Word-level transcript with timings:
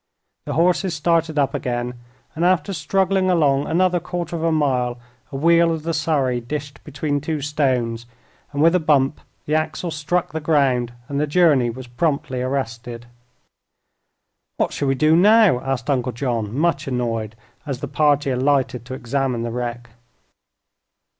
The 0.45 0.53
horses 0.53 0.95
started 0.95 1.37
up 1.37 1.53
again, 1.53 1.93
and 2.35 2.43
after 2.43 2.73
struggling 2.73 3.29
along 3.29 3.67
another 3.67 3.99
quarter 3.99 4.35
of 4.35 4.41
a 4.41 4.51
mile 4.51 4.99
a 5.31 5.35
wheel 5.35 5.71
of 5.71 5.83
the 5.83 5.93
surrey 5.93 6.41
dished 6.41 6.83
between 6.83 7.21
two 7.21 7.39
stones, 7.41 8.07
and 8.51 8.63
with 8.63 8.73
a 8.73 8.79
bump 8.79 9.21
the 9.45 9.53
axle 9.53 9.91
struck 9.91 10.31
the 10.33 10.39
ground 10.39 10.91
and 11.07 11.19
the 11.19 11.27
journey 11.27 11.69
was 11.69 11.85
promptly 11.85 12.41
arrested. 12.41 13.05
"What 14.57 14.73
shall 14.73 14.87
we 14.87 14.95
do 14.95 15.15
now?" 15.15 15.59
asked 15.61 15.87
Uncle 15.87 16.13
John, 16.13 16.57
much 16.57 16.87
annoyed, 16.87 17.35
as 17.67 17.79
the 17.79 17.87
party 17.87 18.31
alighted 18.31 18.85
to 18.85 18.95
examine 18.95 19.43
the 19.43 19.51
wreck. 19.51 19.91